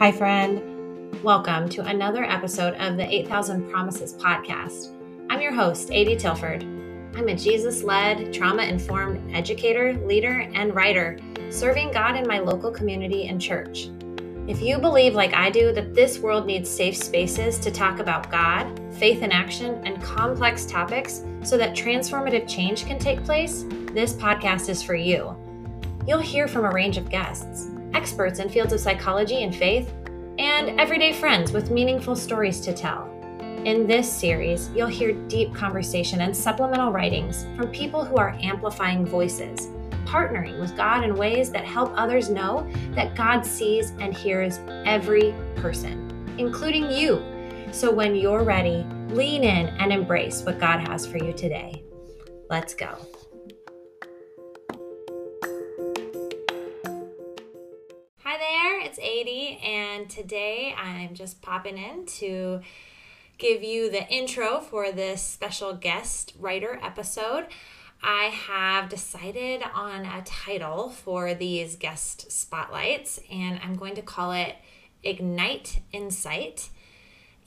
Hi, 0.00 0.10
friend. 0.10 1.22
Welcome 1.22 1.68
to 1.68 1.86
another 1.86 2.24
episode 2.24 2.74
of 2.74 2.96
the 2.96 3.08
8000 3.08 3.70
Promises 3.70 4.14
podcast. 4.14 4.92
I'm 5.30 5.40
your 5.40 5.52
host, 5.52 5.90
Adi 5.90 6.16
Tilford. 6.16 6.64
I'm 7.14 7.28
a 7.28 7.36
Jesus 7.36 7.84
led, 7.84 8.32
trauma 8.32 8.64
informed 8.64 9.32
educator, 9.32 9.92
leader, 10.04 10.50
and 10.52 10.74
writer, 10.74 11.20
serving 11.48 11.92
God 11.92 12.16
in 12.16 12.26
my 12.26 12.40
local 12.40 12.72
community 12.72 13.28
and 13.28 13.40
church. 13.40 13.88
If 14.48 14.60
you 14.60 14.78
believe, 14.78 15.14
like 15.14 15.32
I 15.32 15.48
do, 15.48 15.72
that 15.72 15.94
this 15.94 16.18
world 16.18 16.44
needs 16.44 16.68
safe 16.68 16.96
spaces 16.96 17.56
to 17.60 17.70
talk 17.70 18.00
about 18.00 18.32
God, 18.32 18.76
faith 18.94 19.22
in 19.22 19.30
action, 19.30 19.80
and 19.86 20.02
complex 20.02 20.66
topics 20.66 21.22
so 21.44 21.56
that 21.56 21.76
transformative 21.76 22.48
change 22.48 22.84
can 22.84 22.98
take 22.98 23.22
place, 23.22 23.64
this 23.92 24.12
podcast 24.12 24.68
is 24.68 24.82
for 24.82 24.96
you. 24.96 25.36
You'll 26.04 26.18
hear 26.18 26.48
from 26.48 26.64
a 26.64 26.72
range 26.72 26.96
of 26.96 27.08
guests 27.08 27.70
experts 27.94 28.38
in 28.38 28.48
fields 28.48 28.72
of 28.72 28.80
psychology 28.80 29.42
and 29.42 29.54
faith, 29.54 29.92
and 30.38 30.78
everyday 30.80 31.12
friends 31.12 31.52
with 31.52 31.70
meaningful 31.70 32.16
stories 32.16 32.60
to 32.60 32.74
tell. 32.74 33.10
In 33.64 33.86
this 33.86 34.12
series, 34.12 34.68
you'll 34.74 34.88
hear 34.88 35.12
deep 35.28 35.54
conversation 35.54 36.20
and 36.20 36.36
supplemental 36.36 36.92
writings 36.92 37.46
from 37.56 37.70
people 37.70 38.04
who 38.04 38.16
are 38.16 38.36
amplifying 38.42 39.06
voices, 39.06 39.68
partnering 40.04 40.60
with 40.60 40.76
God 40.76 41.02
in 41.02 41.14
ways 41.14 41.50
that 41.50 41.64
help 41.64 41.92
others 41.94 42.28
know 42.28 42.70
that 42.90 43.14
God 43.14 43.46
sees 43.46 43.92
and 44.00 44.14
hears 44.14 44.60
every 44.84 45.34
person, 45.56 46.34
including 46.36 46.90
you. 46.90 47.24
So 47.72 47.90
when 47.90 48.14
you're 48.14 48.44
ready, 48.44 48.84
lean 49.08 49.44
in 49.44 49.68
and 49.68 49.92
embrace 49.92 50.42
what 50.42 50.58
God 50.58 50.86
has 50.86 51.06
for 51.06 51.16
you 51.16 51.32
today. 51.32 51.84
Let's 52.50 52.74
go. 52.74 52.98
Adi, 59.24 59.58
and 59.64 60.10
today 60.10 60.74
I'm 60.76 61.14
just 61.14 61.40
popping 61.40 61.78
in 61.78 62.04
to 62.18 62.60
give 63.38 63.62
you 63.62 63.90
the 63.90 64.06
intro 64.08 64.60
for 64.60 64.92
this 64.92 65.22
special 65.22 65.72
guest 65.72 66.34
writer 66.38 66.78
episode. 66.82 67.46
I 68.02 68.24
have 68.24 68.90
decided 68.90 69.62
on 69.72 70.04
a 70.04 70.20
title 70.26 70.90
for 70.90 71.32
these 71.32 71.76
guest 71.76 72.32
spotlights, 72.32 73.18
and 73.32 73.58
I'm 73.64 73.76
going 73.76 73.94
to 73.94 74.02
call 74.02 74.32
it 74.32 74.56
Ignite 75.02 75.80
Insight. 75.90 76.68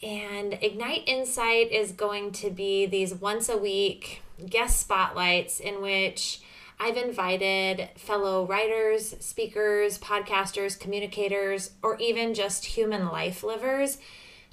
And 0.01 0.57
Ignite 0.59 1.03
Insight 1.05 1.71
is 1.71 1.91
going 1.91 2.31
to 2.31 2.49
be 2.49 2.87
these 2.87 3.13
once 3.13 3.49
a 3.49 3.57
week 3.57 4.23
guest 4.49 4.79
spotlights 4.79 5.59
in 5.59 5.83
which 5.83 6.39
I've 6.79 6.97
invited 6.97 7.89
fellow 7.95 8.45
writers, 8.45 9.15
speakers, 9.19 9.97
podcasters, 9.97 10.79
communicators, 10.79 11.71
or 11.81 11.97
even 11.97 12.35
just 12.35 12.65
human 12.65 13.07
life 13.07 13.43
livers 13.43 13.97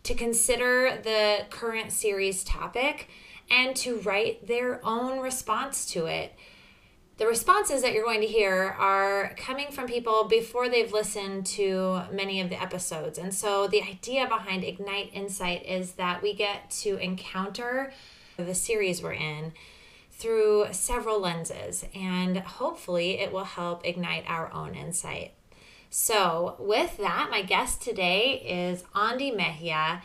to 0.05 0.15
consider 0.15 0.99
the 1.03 1.45
current 1.51 1.93
series 1.93 2.43
topic 2.43 3.09
and 3.51 3.77
to 3.77 3.99
write 4.01 4.47
their 4.47 4.85
own 4.87 5.21
response 5.21 5.85
to 5.93 6.07
it. 6.07 6.35
The 7.17 7.27
responses 7.27 7.83
that 7.83 7.93
you're 7.93 8.05
going 8.05 8.23
to 8.23 8.27
hear 8.27 8.75
are 8.79 9.35
coming 9.37 9.71
from 9.71 9.87
people 9.87 10.25
before 10.25 10.69
they've 10.69 10.93
listened 10.93 11.47
to 11.47 12.03
many 12.11 12.41
of 12.41 12.49
the 12.49 12.61
episodes. 12.61 13.19
And 13.19 13.33
so 13.33 13.69
the 13.69 13.83
idea 13.83 14.27
behind 14.27 14.65
Ignite 14.65 15.11
Insight 15.13 15.65
is 15.67 15.93
that 15.93 16.23
we 16.23 16.35
get 16.35 16.71
to 16.83 16.97
encounter 16.97 17.93
the 18.37 18.55
series 18.55 19.03
we're 19.03 19.13
in 19.13 19.53
through 20.17 20.67
several 20.73 21.21
lenses, 21.21 21.85
and 21.95 22.39
hopefully 22.39 23.21
it 23.21 23.33
will 23.33 23.45
help 23.45 23.87
ignite 23.87 24.25
our 24.27 24.53
own 24.53 24.75
insight. 24.75 25.33
So, 25.91 26.57
with 26.59 26.97
that, 26.99 27.29
my 27.31 27.43
guest 27.43 27.83
today 27.83 28.43
is 28.45 28.85
Ondi 28.95 29.31
Mejia. 29.31 30.03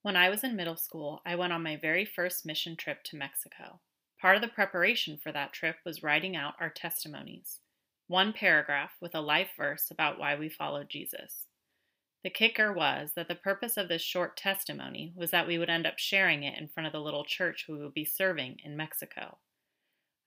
When 0.03 0.17
I 0.17 0.29
was 0.29 0.43
in 0.43 0.57
middle 0.57 0.77
school, 0.77 1.23
I 1.25 1.37
went 1.37 1.53
on 1.53 1.63
my 1.63 1.77
very 1.77 2.05
first 2.05 2.45
mission 2.45 2.77
trip 2.77 3.05
to 3.05 3.17
Mexico. 3.17 3.79
Part 4.21 4.35
of 4.35 4.43
the 4.43 4.49
preparation 4.49 5.17
for 5.17 5.31
that 5.31 5.53
trip 5.53 5.77
was 5.87 6.03
writing 6.03 6.35
out 6.35 6.55
our 6.61 6.71
testimonies, 6.71 7.61
one 8.09 8.33
paragraph 8.33 8.91
with 9.01 9.15
a 9.15 9.21
life 9.21 9.51
verse 9.57 9.89
about 9.91 10.19
why 10.19 10.35
we 10.35 10.49
followed 10.49 10.91
Jesus. 10.91 11.47
The 12.25 12.31
kicker 12.31 12.73
was 12.73 13.13
that 13.15 13.27
the 13.27 13.35
purpose 13.35 13.77
of 13.77 13.89
this 13.89 14.03
short 14.03 14.37
testimony 14.37 15.13
was 15.17 15.33
that 15.33 15.47
we 15.47 15.59
would 15.59 15.71
end 15.71 15.87
up 15.87 15.99
sharing 15.99 16.45
it 16.45 16.57
in 16.57 16.69
front 16.69 16.87
of 16.87 16.93
the 16.93 17.01
little 17.01 17.25
church 17.25 17.67
we 17.69 17.79
would 17.79 17.95
be 17.95 18.05
serving 18.05 18.61
in 18.65 18.77
Mexico. 18.77 19.39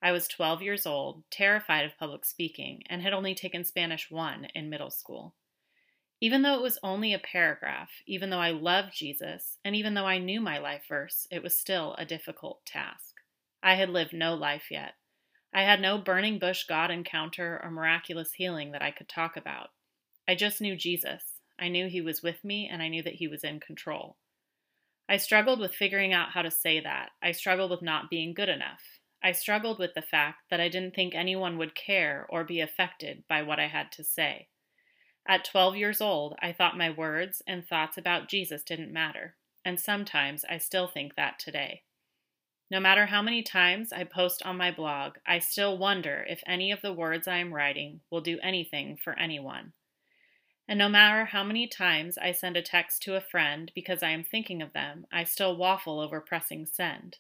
I 0.01 0.11
was 0.11 0.27
12 0.27 0.61
years 0.61 0.85
old, 0.85 1.23
terrified 1.31 1.85
of 1.85 1.97
public 1.97 2.25
speaking, 2.25 2.83
and 2.89 3.01
had 3.01 3.13
only 3.13 3.33
taken 3.33 3.63
Spanish 3.63 4.11
1 4.11 4.45
in 4.53 4.69
middle 4.69 4.91
school. 4.91 5.35
Even 6.19 6.41
though 6.41 6.55
it 6.55 6.61
was 6.61 6.77
only 6.83 7.13
a 7.13 7.19
paragraph, 7.19 7.89
even 8.05 8.29
though 8.29 8.39
I 8.39 8.51
loved 8.51 8.93
Jesus, 8.93 9.57
and 9.63 9.75
even 9.75 9.93
though 9.93 10.05
I 10.05 10.17
knew 10.17 10.41
my 10.41 10.57
life 10.57 10.83
verse, 10.87 11.27
it 11.31 11.41
was 11.41 11.57
still 11.57 11.95
a 11.97 12.05
difficult 12.05 12.65
task. 12.65 13.15
I 13.63 13.75
had 13.75 13.89
lived 13.89 14.13
no 14.13 14.33
life 14.35 14.69
yet. 14.69 14.95
I 15.53 15.63
had 15.63 15.79
no 15.79 15.97
burning 15.97 16.39
bush 16.39 16.65
God 16.65 16.91
encounter 16.91 17.59
or 17.63 17.71
miraculous 17.71 18.33
healing 18.33 18.71
that 18.71 18.81
I 18.81 18.91
could 18.91 19.07
talk 19.07 19.37
about. 19.37 19.69
I 20.27 20.35
just 20.35 20.61
knew 20.61 20.75
Jesus, 20.75 21.34
I 21.59 21.69
knew 21.69 21.87
he 21.87 22.01
was 22.01 22.21
with 22.21 22.43
me, 22.43 22.67
and 22.67 22.81
I 22.81 22.87
knew 22.87 23.03
that 23.03 23.15
he 23.15 23.27
was 23.27 23.43
in 23.43 23.59
control. 23.59 24.17
I 25.07 25.17
struggled 25.17 25.59
with 25.59 25.75
figuring 25.75 26.13
out 26.13 26.31
how 26.31 26.41
to 26.41 26.51
say 26.51 26.79
that. 26.79 27.11
I 27.21 27.31
struggled 27.31 27.71
with 27.71 27.81
not 27.81 28.09
being 28.09 28.33
good 28.33 28.49
enough. 28.49 28.99
I 29.23 29.31
struggled 29.31 29.79
with 29.79 29.93
the 29.93 30.01
fact 30.01 30.49
that 30.49 30.59
I 30.59 30.69
didn't 30.69 30.95
think 30.95 31.15
anyone 31.15 31.57
would 31.57 31.75
care 31.75 32.25
or 32.29 32.43
be 32.43 32.59
affected 32.59 33.23
by 33.27 33.41
what 33.41 33.59
I 33.59 33.67
had 33.67 33.91
to 33.93 34.03
say. 34.03 34.49
At 35.27 35.45
12 35.45 35.75
years 35.75 36.01
old, 36.01 36.35
I 36.41 36.51
thought 36.51 36.77
my 36.77 36.91
words 36.91 37.41
and 37.47 37.67
thoughts 37.67 37.97
about 37.97 38.29
Jesus 38.29 38.63
didn't 38.63 38.93
matter, 38.93 39.35
and 39.63 39.79
sometimes 39.79 40.45
I 40.47 40.59
still 40.59 40.87
think 40.87 41.15
that 41.15 41.39
today. 41.39 41.83
No 42.69 42.79
matter 42.79 43.07
how 43.07 43.21
many 43.21 43.41
times 43.43 43.93
I 43.93 44.03
post 44.03 44.43
on 44.43 44.57
my 44.57 44.71
blog, 44.71 45.17
I 45.25 45.39
still 45.39 45.77
wonder 45.77 46.25
if 46.27 46.43
any 46.45 46.71
of 46.71 46.81
the 46.81 46.93
words 46.93 47.27
I 47.27 47.37
am 47.37 47.53
writing 47.53 48.01
will 48.09 48.21
do 48.21 48.39
anything 48.41 48.97
for 48.97 49.17
anyone. 49.17 49.73
And 50.67 50.79
no 50.79 50.89
matter 50.89 51.25
how 51.25 51.43
many 51.43 51.67
times 51.67 52.17
I 52.17 52.31
send 52.31 52.57
a 52.57 52.61
text 52.61 53.03
to 53.03 53.15
a 53.15 53.21
friend 53.21 53.71
because 53.75 54.01
I 54.01 54.09
am 54.09 54.23
thinking 54.23 54.61
of 54.61 54.73
them, 54.73 55.05
I 55.11 55.23
still 55.23 55.55
waffle 55.55 55.99
over 55.99 56.19
pressing 56.19 56.65
send. 56.65 57.17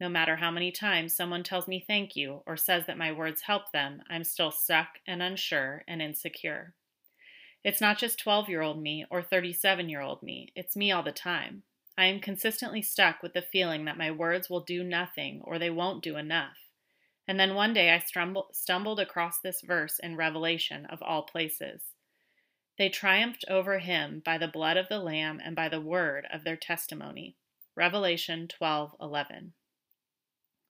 No 0.00 0.08
matter 0.08 0.36
how 0.36 0.50
many 0.50 0.70
times 0.70 1.14
someone 1.14 1.42
tells 1.42 1.66
me 1.66 1.84
thank 1.84 2.14
you 2.14 2.42
or 2.46 2.56
says 2.56 2.86
that 2.86 2.98
my 2.98 3.10
words 3.12 3.42
help 3.42 3.72
them, 3.72 4.02
I'm 4.08 4.24
still 4.24 4.50
stuck 4.50 4.98
and 5.06 5.22
unsure 5.22 5.84
and 5.88 6.00
insecure. 6.00 6.74
It's 7.64 7.80
not 7.80 7.98
just 7.98 8.18
12 8.18 8.48
year 8.48 8.62
old 8.62 8.82
me 8.82 9.06
or 9.10 9.22
37 9.22 9.88
year 9.88 10.00
old 10.00 10.22
me, 10.22 10.52
it's 10.54 10.76
me 10.76 10.92
all 10.92 11.02
the 11.02 11.12
time. 11.12 11.62
I 11.96 12.06
am 12.06 12.20
consistently 12.20 12.82
stuck 12.82 13.22
with 13.22 13.34
the 13.34 13.42
feeling 13.42 13.84
that 13.84 13.98
my 13.98 14.10
words 14.10 14.48
will 14.48 14.64
do 14.64 14.82
nothing 14.82 15.40
or 15.44 15.58
they 15.58 15.70
won't 15.70 16.02
do 16.02 16.16
enough. 16.16 16.56
And 17.28 17.38
then 17.38 17.54
one 17.54 17.72
day 17.72 17.90
I 17.90 18.02
stumbled 18.52 19.00
across 19.00 19.38
this 19.38 19.60
verse 19.60 20.00
in 20.02 20.16
Revelation, 20.16 20.86
of 20.86 21.02
all 21.02 21.22
places. 21.22 21.82
They 22.78 22.88
triumphed 22.88 23.44
over 23.48 23.78
him 23.78 24.22
by 24.24 24.38
the 24.38 24.48
blood 24.48 24.76
of 24.76 24.88
the 24.88 24.98
Lamb 24.98 25.40
and 25.44 25.54
by 25.54 25.68
the 25.68 25.80
word 25.80 26.26
of 26.32 26.44
their 26.44 26.56
testimony. 26.56 27.36
Revelation 27.76 28.48
12:11. 28.48 29.52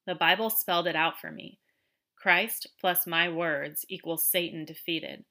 The 0.07 0.15
Bible 0.15 0.51
spelled 0.51 0.87
it 0.87 0.97
out 0.97 1.21
for 1.21 1.31
me. 1.31 1.59
Christ 2.17 2.67
plus 2.81 3.07
my 3.07 3.29
words 3.29 3.85
equals 3.89 4.29
Satan 4.29 4.65
defeated. 4.65 5.25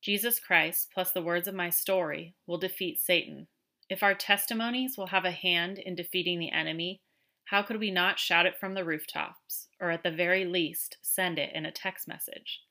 Jesus 0.00 0.40
Christ 0.40 0.90
plus 0.92 1.12
the 1.12 1.22
words 1.22 1.46
of 1.46 1.54
my 1.54 1.70
story 1.70 2.34
will 2.46 2.58
defeat 2.58 3.00
Satan, 3.00 3.48
if 3.92 4.02
our 4.02 4.14
testimonies 4.14 4.96
will 4.96 5.08
have 5.08 5.26
a 5.26 5.30
hand 5.30 5.78
in 5.78 5.94
defeating 5.94 6.38
the 6.38 6.50
enemy, 6.50 7.02
how 7.44 7.62
could 7.62 7.78
we 7.78 7.90
not 7.90 8.18
shout 8.18 8.46
it 8.46 8.56
from 8.56 8.72
the 8.72 8.86
rooftops, 8.86 9.68
or 9.78 9.90
at 9.90 10.02
the 10.02 10.10
very 10.10 10.46
least, 10.46 10.96
send 11.02 11.38
it 11.38 11.52
in 11.54 11.66
a 11.66 11.70
text 11.70 12.08
message? 12.08 12.62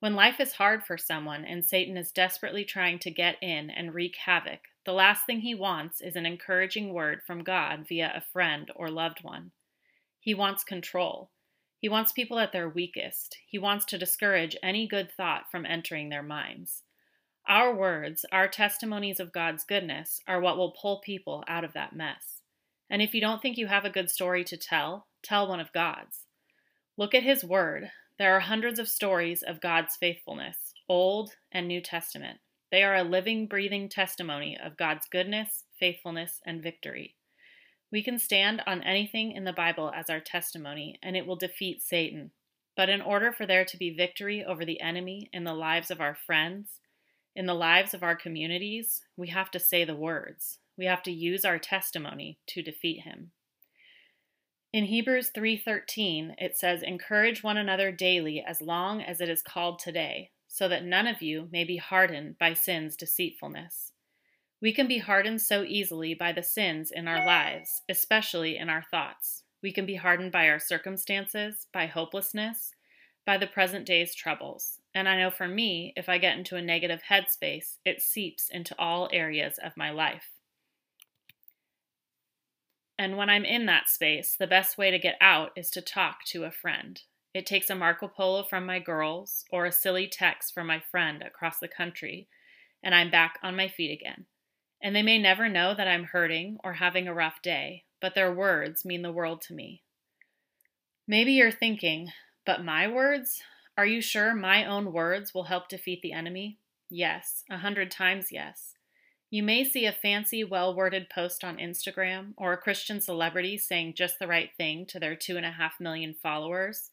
When 0.00 0.14
life 0.14 0.40
is 0.40 0.52
hard 0.52 0.84
for 0.84 0.98
someone 0.98 1.44
and 1.44 1.64
Satan 1.64 1.96
is 1.96 2.12
desperately 2.12 2.64
trying 2.64 2.98
to 3.00 3.10
get 3.10 3.42
in 3.42 3.70
and 3.70 3.94
wreak 3.94 4.16
havoc, 4.16 4.60
the 4.84 4.92
last 4.92 5.24
thing 5.24 5.40
he 5.40 5.54
wants 5.54 6.02
is 6.02 6.16
an 6.16 6.26
encouraging 6.26 6.92
word 6.92 7.22
from 7.26 7.42
God 7.42 7.86
via 7.88 8.12
a 8.14 8.20
friend 8.32 8.70
or 8.76 8.90
loved 8.90 9.24
one. 9.24 9.52
He 10.20 10.34
wants 10.34 10.64
control. 10.64 11.30
He 11.78 11.88
wants 11.88 12.12
people 12.12 12.38
at 12.38 12.52
their 12.52 12.68
weakest. 12.68 13.38
He 13.46 13.58
wants 13.58 13.84
to 13.86 13.98
discourage 13.98 14.56
any 14.62 14.86
good 14.86 15.10
thought 15.10 15.50
from 15.50 15.64
entering 15.64 16.10
their 16.10 16.22
minds. 16.22 16.82
Our 17.48 17.74
words, 17.74 18.26
our 18.32 18.48
testimonies 18.48 19.18
of 19.18 19.32
God's 19.32 19.64
goodness, 19.64 20.20
are 20.26 20.40
what 20.40 20.58
will 20.58 20.72
pull 20.72 21.00
people 21.00 21.42
out 21.48 21.64
of 21.64 21.72
that 21.72 21.94
mess. 21.94 22.42
And 22.90 23.00
if 23.00 23.14
you 23.14 23.20
don't 23.20 23.40
think 23.40 23.56
you 23.56 23.68
have 23.68 23.84
a 23.84 23.90
good 23.90 24.10
story 24.10 24.44
to 24.44 24.56
tell, 24.56 25.06
tell 25.22 25.48
one 25.48 25.60
of 25.60 25.72
God's. 25.72 26.24
Look 26.98 27.14
at 27.14 27.22
His 27.22 27.44
Word. 27.44 27.90
There 28.18 28.34
are 28.34 28.40
hundreds 28.40 28.78
of 28.78 28.88
stories 28.88 29.42
of 29.42 29.60
God's 29.60 29.94
faithfulness, 29.96 30.72
Old 30.88 31.32
and 31.52 31.68
New 31.68 31.82
Testament. 31.82 32.40
They 32.70 32.82
are 32.82 32.96
a 32.96 33.04
living, 33.04 33.46
breathing 33.46 33.90
testimony 33.90 34.56
of 34.56 34.78
God's 34.78 35.06
goodness, 35.06 35.64
faithfulness, 35.78 36.40
and 36.46 36.62
victory. 36.62 37.16
We 37.92 38.02
can 38.02 38.18
stand 38.18 38.62
on 38.66 38.82
anything 38.82 39.32
in 39.32 39.44
the 39.44 39.52
Bible 39.52 39.92
as 39.94 40.08
our 40.08 40.20
testimony, 40.20 40.98
and 41.02 41.14
it 41.14 41.26
will 41.26 41.36
defeat 41.36 41.82
Satan. 41.82 42.30
But 42.74 42.88
in 42.88 43.02
order 43.02 43.32
for 43.32 43.44
there 43.44 43.66
to 43.66 43.76
be 43.76 43.94
victory 43.94 44.42
over 44.42 44.64
the 44.64 44.80
enemy 44.80 45.28
in 45.32 45.44
the 45.44 45.54
lives 45.54 45.90
of 45.90 46.00
our 46.00 46.14
friends, 46.14 46.80
in 47.34 47.44
the 47.44 47.54
lives 47.54 47.92
of 47.92 48.02
our 48.02 48.16
communities, 48.16 49.02
we 49.16 49.28
have 49.28 49.50
to 49.50 49.60
say 49.60 49.84
the 49.84 49.94
words. 49.94 50.58
We 50.78 50.86
have 50.86 51.02
to 51.02 51.12
use 51.12 51.44
our 51.44 51.58
testimony 51.58 52.38
to 52.48 52.62
defeat 52.62 53.02
him. 53.02 53.32
In 54.76 54.84
Hebrews 54.84 55.30
3:13, 55.30 56.34
it 56.36 56.54
says, 56.54 56.82
"Encourage 56.82 57.42
one 57.42 57.56
another 57.56 57.90
daily 57.90 58.42
as 58.42 58.60
long 58.60 59.00
as 59.00 59.22
it 59.22 59.30
is 59.30 59.40
called 59.40 59.78
today, 59.78 60.32
so 60.48 60.68
that 60.68 60.84
none 60.84 61.06
of 61.06 61.22
you 61.22 61.48
may 61.50 61.64
be 61.64 61.78
hardened 61.78 62.36
by 62.36 62.52
sin's 62.52 62.94
deceitfulness." 62.94 63.94
We 64.60 64.74
can 64.74 64.86
be 64.86 64.98
hardened 64.98 65.40
so 65.40 65.64
easily 65.64 66.12
by 66.12 66.32
the 66.32 66.42
sins 66.42 66.90
in 66.90 67.08
our 67.08 67.24
lives, 67.24 67.84
especially 67.88 68.58
in 68.58 68.68
our 68.68 68.82
thoughts. 68.82 69.44
We 69.62 69.72
can 69.72 69.86
be 69.86 69.94
hardened 69.94 70.32
by 70.32 70.46
our 70.50 70.60
circumstances, 70.60 71.68
by 71.72 71.86
hopelessness, 71.86 72.74
by 73.24 73.38
the 73.38 73.46
present 73.46 73.86
day's 73.86 74.14
troubles. 74.14 74.82
And 74.92 75.08
I 75.08 75.16
know 75.16 75.30
for 75.30 75.48
me, 75.48 75.94
if 75.96 76.10
I 76.10 76.18
get 76.18 76.36
into 76.36 76.56
a 76.56 76.60
negative 76.60 77.04
headspace, 77.04 77.78
it 77.86 78.02
seeps 78.02 78.50
into 78.50 78.78
all 78.78 79.08
areas 79.10 79.56
of 79.56 79.74
my 79.78 79.88
life. 79.88 80.35
And 82.98 83.16
when 83.16 83.28
I'm 83.28 83.44
in 83.44 83.66
that 83.66 83.88
space, 83.88 84.36
the 84.38 84.46
best 84.46 84.78
way 84.78 84.90
to 84.90 84.98
get 84.98 85.16
out 85.20 85.50
is 85.56 85.70
to 85.70 85.82
talk 85.82 86.24
to 86.28 86.44
a 86.44 86.50
friend. 86.50 87.00
It 87.34 87.44
takes 87.44 87.68
a 87.68 87.74
Marco 87.74 88.08
Polo 88.08 88.44
from 88.44 88.64
my 88.64 88.78
girls 88.78 89.44
or 89.50 89.66
a 89.66 89.72
silly 89.72 90.08
text 90.08 90.54
from 90.54 90.66
my 90.66 90.80
friend 90.80 91.22
across 91.22 91.58
the 91.58 91.68
country, 91.68 92.28
and 92.82 92.94
I'm 92.94 93.10
back 93.10 93.38
on 93.42 93.56
my 93.56 93.68
feet 93.68 93.92
again. 93.92 94.24
And 94.82 94.96
they 94.96 95.02
may 95.02 95.18
never 95.18 95.48
know 95.48 95.74
that 95.74 95.88
I'm 95.88 96.04
hurting 96.04 96.58
or 96.64 96.74
having 96.74 97.06
a 97.06 97.14
rough 97.14 97.42
day, 97.42 97.84
but 98.00 98.14
their 98.14 98.32
words 98.32 98.84
mean 98.84 99.02
the 99.02 99.12
world 99.12 99.42
to 99.42 99.54
me. 99.54 99.82
Maybe 101.06 101.32
you're 101.32 101.52
thinking, 101.52 102.12
but 102.46 102.64
my 102.64 102.88
words? 102.88 103.42
Are 103.76 103.86
you 103.86 104.00
sure 104.00 104.34
my 104.34 104.64
own 104.64 104.92
words 104.92 105.34
will 105.34 105.44
help 105.44 105.68
defeat 105.68 106.00
the 106.00 106.12
enemy? 106.12 106.58
Yes, 106.88 107.44
a 107.50 107.58
hundred 107.58 107.90
times 107.90 108.28
yes. 108.32 108.75
You 109.36 109.42
may 109.42 109.64
see 109.64 109.84
a 109.84 109.92
fancy, 109.92 110.44
well 110.44 110.74
worded 110.74 111.10
post 111.10 111.44
on 111.44 111.58
Instagram 111.58 112.32
or 112.38 112.54
a 112.54 112.56
Christian 112.56 113.02
celebrity 113.02 113.58
saying 113.58 113.92
just 113.92 114.18
the 114.18 114.26
right 114.26 114.48
thing 114.56 114.86
to 114.86 114.98
their 114.98 115.14
two 115.14 115.36
and 115.36 115.44
a 115.44 115.50
half 115.50 115.78
million 115.78 116.14
followers, 116.14 116.92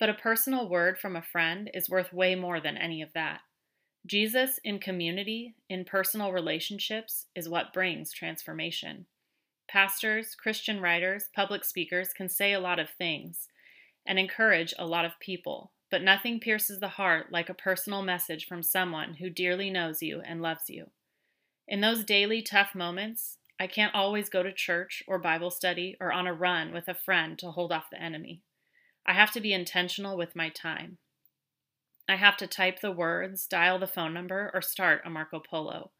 but 0.00 0.08
a 0.08 0.14
personal 0.14 0.68
word 0.68 0.98
from 0.98 1.14
a 1.14 1.22
friend 1.22 1.70
is 1.72 1.88
worth 1.88 2.12
way 2.12 2.34
more 2.34 2.58
than 2.60 2.76
any 2.76 3.00
of 3.00 3.12
that. 3.12 3.42
Jesus 4.04 4.58
in 4.64 4.80
community, 4.80 5.54
in 5.70 5.84
personal 5.84 6.32
relationships, 6.32 7.26
is 7.36 7.48
what 7.48 7.72
brings 7.72 8.10
transformation. 8.10 9.06
Pastors, 9.68 10.34
Christian 10.34 10.80
writers, 10.80 11.28
public 11.32 11.64
speakers 11.64 12.08
can 12.12 12.28
say 12.28 12.54
a 12.54 12.60
lot 12.60 12.80
of 12.80 12.90
things 12.90 13.46
and 14.04 14.18
encourage 14.18 14.74
a 14.80 14.84
lot 14.84 15.04
of 15.04 15.20
people, 15.20 15.70
but 15.92 16.02
nothing 16.02 16.40
pierces 16.40 16.80
the 16.80 16.88
heart 16.88 17.30
like 17.30 17.48
a 17.48 17.54
personal 17.54 18.02
message 18.02 18.48
from 18.48 18.64
someone 18.64 19.14
who 19.14 19.30
dearly 19.30 19.70
knows 19.70 20.02
you 20.02 20.20
and 20.22 20.42
loves 20.42 20.68
you. 20.68 20.90
In 21.70 21.82
those 21.82 22.02
daily 22.02 22.40
tough 22.40 22.74
moments, 22.74 23.36
I 23.60 23.66
can't 23.66 23.94
always 23.94 24.30
go 24.30 24.42
to 24.42 24.52
church 24.52 25.02
or 25.06 25.18
Bible 25.18 25.50
study 25.50 25.98
or 26.00 26.10
on 26.10 26.26
a 26.26 26.32
run 26.32 26.72
with 26.72 26.88
a 26.88 26.94
friend 26.94 27.38
to 27.40 27.50
hold 27.50 27.72
off 27.72 27.90
the 27.92 28.02
enemy. 28.02 28.40
I 29.04 29.12
have 29.12 29.32
to 29.32 29.40
be 29.40 29.52
intentional 29.52 30.16
with 30.16 30.34
my 30.34 30.48
time. 30.48 30.96
I 32.08 32.16
have 32.16 32.38
to 32.38 32.46
type 32.46 32.80
the 32.80 32.90
words, 32.90 33.46
dial 33.46 33.78
the 33.78 33.86
phone 33.86 34.14
number, 34.14 34.50
or 34.54 34.62
start 34.62 35.02
a 35.04 35.10
Marco 35.10 35.40
Polo. 35.40 35.90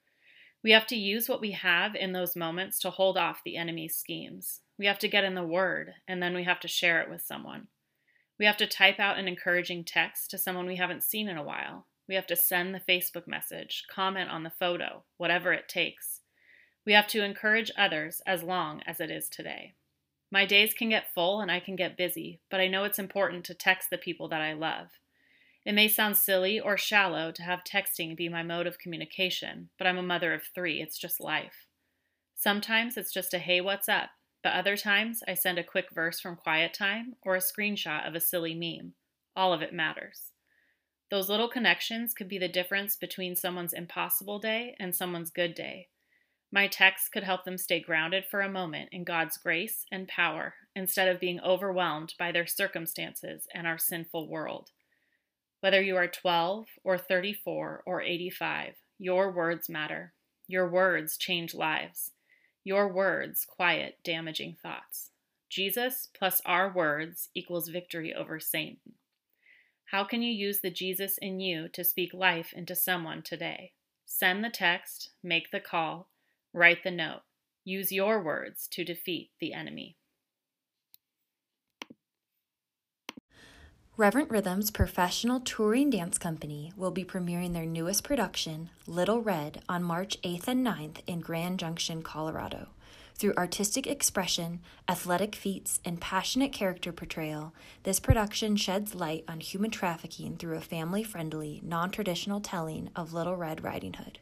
We 0.65 0.71
have 0.71 0.87
to 0.87 0.97
use 0.97 1.29
what 1.29 1.43
we 1.43 1.51
have 1.51 1.95
in 1.95 2.13
those 2.13 2.35
moments 2.35 2.79
to 2.81 2.91
hold 2.91 3.19
off 3.19 3.43
the 3.45 3.59
enemy's 3.59 3.95
schemes. 3.95 4.63
We 4.79 4.87
have 4.87 4.99
to 5.01 5.09
get 5.09 5.25
in 5.25 5.35
the 5.35 5.45
Word, 5.45 5.93
and 6.09 6.23
then 6.23 6.35
we 6.35 6.45
have 6.45 6.61
to 6.61 6.69
share 6.69 7.03
it 7.03 7.11
with 7.11 7.21
someone. 7.21 7.69
We 8.39 8.47
have 8.47 8.57
to 8.57 8.67
type 8.67 8.99
out 8.99 9.19
an 9.19 9.29
encouraging 9.29 9.85
text 9.85 10.31
to 10.31 10.39
someone 10.39 10.67
we 10.67 10.77
haven't 10.77 11.03
seen 11.03 11.29
in 11.29 11.37
a 11.37 11.45
while. 11.45 11.88
We 12.09 12.15
have 12.15 12.27
to 12.29 12.37
send 12.37 12.75
the 12.75 12.81
Facebook 12.81 13.27
message, 13.27 13.85
comment 13.91 14.31
on 14.31 14.43
the 14.43 14.51
photo, 14.51 15.05
whatever 15.19 15.53
it 15.53 15.69
takes. 15.69 16.21
We 16.87 16.95
have 16.95 17.07
to 17.09 17.23
encourage 17.23 17.71
others 17.77 18.23
as 18.27 18.43
long 18.43 18.83
as 18.87 18.99
it 18.99 19.11
is 19.11 19.29
today. 19.29 19.75
My 20.31 20.47
days 20.47 20.73
can 20.73 20.89
get 20.89 21.13
full 21.15 21.41
and 21.41 21.51
I 21.51 21.61
can 21.61 21.77
get 21.77 21.97
busy, 21.97 22.41
but 22.51 22.61
I 22.61 22.67
know 22.67 22.85
it's 22.85 22.99
important 22.99 23.45
to 23.45 23.55
text 23.55 23.91
the 23.91 23.99
people 23.99 24.29
that 24.29 24.41
I 24.41 24.55
love. 24.55 24.89
It 25.67 25.75
may 25.75 25.89
sound 25.89 26.17
silly 26.17 26.59
or 26.59 26.79
shallow 26.79 27.31
to 27.33 27.43
have 27.43 27.63
texting 27.63 28.17
be 28.17 28.29
my 28.31 28.43
mode 28.43 28.67
of 28.67 28.79
communication, 28.79 29.69
but 29.77 29.87
I'm 29.87 29.99
a 29.99 30.03
mother 30.03 30.33
of 30.33 30.45
three. 30.55 30.81
It's 30.81 30.97
just 30.97 31.21
life. 31.21 31.67
Sometimes 32.35 32.97
it's 32.97 33.13
just 33.13 33.35
a 33.35 33.39
hey, 33.39 33.61
what's 33.61 33.89
up? 33.89 34.11
But 34.43 34.55
other 34.55 34.77
times, 34.77 35.23
I 35.27 35.35
send 35.35 35.59
a 35.59 35.65
quick 35.65 35.89
verse 35.93 36.21
from 36.21 36.37
Quiet 36.37 36.73
Time 36.73 37.17
or 37.23 37.35
a 37.35 37.41
screenshot 37.41 38.07
of 38.07 38.15
a 38.15 38.21
silly 38.21 38.55
meme. 38.55 38.95
All 39.37 39.53
of 39.53 39.61
it 39.61 39.75
matters. 39.75 40.33
Those 41.11 41.31
little 41.31 41.49
connections 41.49 42.13
could 42.13 42.29
be 42.29 42.39
the 42.39 42.49
difference 42.49 42.95
between 42.95 43.35
someone's 43.35 43.73
impossible 43.73 44.39
day 44.39 44.77
and 44.79 44.95
someone's 44.95 45.31
good 45.31 45.55
day. 45.55 45.89
My 46.53 46.67
text 46.67 47.13
could 47.13 47.25
help 47.25 47.45
them 47.45 47.59
stay 47.59 47.81
grounded 47.81 48.25
for 48.25 48.41
a 48.41 48.51
moment 48.51 48.91
in 48.93 49.05
God's 49.05 49.37
grace 49.39 49.85
and 49.91 50.09
power 50.09 50.55
instead 50.75 51.09
of 51.09 51.21
being 51.21 51.41
overwhelmed 51.41 52.15
by 52.19 52.33
their 52.33 52.47
circumstances 52.47 53.47
and 53.55 53.67
our 53.67 53.79
sinful 53.79 54.29
world. 54.29 54.71
Whether 55.61 55.83
you 55.83 55.97
are 55.97 56.07
12 56.07 56.67
or 56.85 56.99
34 56.99 57.83
or 57.85 58.03
85, 58.03 58.75
your 58.99 59.31
words 59.31 59.69
matter. 59.69 60.13
Your 60.47 60.69
words 60.69 61.17
change 61.17 61.55
lives. 61.55 62.13
Your 62.65 62.93
words 62.93 63.45
quiet 63.45 63.99
damaging 64.05 64.57
thoughts. 64.63 65.11
Jesus 65.49 66.09
plus 66.17 66.41
our 66.45 66.73
words 66.73 67.29
equals 67.35 67.69
victory 67.69 68.15
over 68.15 68.39
Satan. 68.39 68.79
How 69.91 70.05
can 70.05 70.21
you 70.21 70.31
use 70.31 70.61
the 70.61 70.71
Jesus 70.71 71.17
in 71.17 71.41
you 71.41 71.67
to 71.73 71.83
speak 71.83 72.13
life 72.13 72.53
into 72.53 72.75
someone 72.75 73.23
today? 73.23 73.73
Send 74.05 74.45
the 74.45 74.51
text, 74.51 75.13
make 75.23 75.51
the 75.51 75.61
call, 75.61 76.11
write 76.53 76.85
the 76.85 76.91
note. 76.91 77.23
Use 77.65 77.91
your 77.91 78.23
words 78.23 78.69
to 78.73 78.85
defeat 78.85 79.31
the 79.41 79.55
enemy. 79.55 79.97
Reverent 83.97 84.29
Rhythm's 84.31 84.71
professional 84.71 85.41
touring 85.41 85.89
dance 85.89 86.19
company 86.19 86.71
will 86.77 86.91
be 86.91 87.05
premiering 87.05 87.55
their 87.55 87.65
newest 87.65 88.05
production, 88.05 88.69
Little 88.87 89.23
Red, 89.23 89.63
on 89.71 89.83
March 89.83 90.21
8th 90.21 90.49
and 90.49 90.67
9th 90.67 90.99
in 91.07 91.21
Grand 91.21 91.59
Junction, 91.59 92.03
Colorado. 92.03 92.69
Through 93.19 93.35
artistic 93.37 93.89
expression, 93.89 94.61
athletic 94.89 95.35
feats, 95.35 95.81
and 95.85 96.01
passionate 96.01 96.53
character 96.53 96.93
portrayal, 96.93 97.53
this 97.83 97.99
production 97.99 98.55
sheds 98.55 98.95
light 98.95 99.25
on 99.27 99.41
human 99.41 99.73
trafficking 99.73 100.37
through 100.37 100.57
a 100.57 100.61
family 100.61 101.03
friendly, 101.03 101.61
non 101.65 101.91
traditional 101.91 102.41
telling 102.41 102.91
of 102.95 103.13
Little 103.13 103.35
Red 103.35 103.65
Riding 103.65 103.95
Hood. 103.95 104.21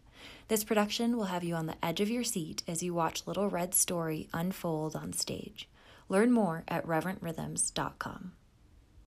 This 0.48 0.64
production 0.64 1.14
will 1.14 1.24
have 1.24 1.44
you 1.44 1.54
on 1.54 1.66
the 1.66 1.84
edge 1.84 2.00
of 2.00 2.08
your 2.08 2.24
seat 2.24 2.62
as 2.66 2.82
you 2.82 2.94
watch 2.94 3.26
Little 3.26 3.50
Red's 3.50 3.76
story 3.76 4.28
unfold 4.32 4.96
on 4.96 5.12
stage. 5.12 5.68
Learn 6.08 6.32
more 6.32 6.64
at 6.66 6.86
reverentrhythms.com. 6.86 8.32